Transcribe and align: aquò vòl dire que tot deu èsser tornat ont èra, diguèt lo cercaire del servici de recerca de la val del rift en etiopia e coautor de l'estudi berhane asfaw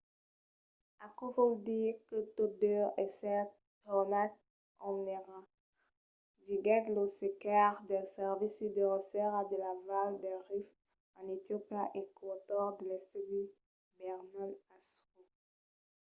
aquò 1.05 1.25
vòl 1.37 1.53
dire 1.67 1.91
que 2.07 2.17
tot 2.35 2.51
deu 2.63 2.85
èsser 3.03 3.43
tornat 3.85 4.31
ont 4.87 5.05
èra, 5.19 5.39
diguèt 6.45 6.85
lo 6.95 7.03
cercaire 7.19 7.79
del 7.89 8.05
servici 8.17 8.65
de 8.75 8.83
recerca 8.95 9.41
de 9.49 9.57
la 9.63 9.73
val 9.87 10.09
del 10.23 10.39
rift 10.51 10.75
en 11.17 11.23
etiopia 11.37 11.83
e 11.99 12.01
coautor 12.17 12.67
de 12.77 12.83
l'estudi 12.89 13.41
berhane 13.97 14.47
asfaw 14.75 15.25